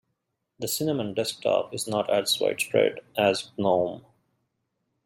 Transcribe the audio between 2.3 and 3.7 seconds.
widespread as